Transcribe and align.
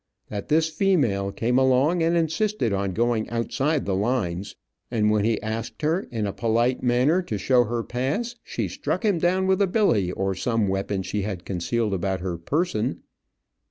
That 0.29 0.49
this 0.49 0.67
female 0.67 1.31
came 1.31 1.59
along 1.59 2.01
and 2.01 2.17
insisted 2.17 2.73
on 2.73 2.91
going 2.95 3.29
outside 3.29 3.81
of 3.81 3.85
the 3.85 3.93
lines, 3.93 4.55
and 4.89 5.11
when 5.11 5.23
he 5.23 5.39
asked 5.43 5.83
her, 5.83 6.07
in 6.09 6.25
a 6.25 6.33
polite 6.33 6.81
manner, 6.81 7.21
to 7.21 7.37
show 7.37 7.65
her 7.65 7.83
pass, 7.83 8.35
she 8.43 8.67
struck 8.67 9.05
him 9.05 9.19
down 9.19 9.45
with 9.45 9.61
a 9.61 9.67
billy, 9.67 10.11
or 10.11 10.33
some 10.33 10.67
weapon 10.67 11.03
she 11.03 11.21
had 11.21 11.45
concealed 11.45 11.93
about 11.93 12.19
her 12.19 12.39
person. 12.39 13.03